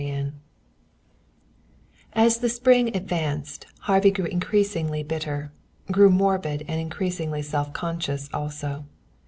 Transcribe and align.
XVIII 0.01 0.31
As 2.13 2.39
the 2.39 2.49
spring 2.49 2.95
advanced 2.97 3.67
Harvey 3.81 4.09
grew 4.09 4.25
increasingly 4.25 5.03
bitter; 5.03 5.51
grew 5.91 6.09
morbid 6.09 6.65
and 6.67 6.81
increasingly 6.81 7.43
self 7.43 7.71
conscious 7.71 8.27
also. 8.33 8.85